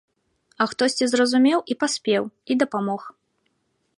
А 0.63 0.65
хтосьці 0.71 1.07
зразумеў 1.11 1.59
і 1.73 1.77
паспеў, 1.85 2.23
і 2.53 2.59
дапамог. 2.65 3.01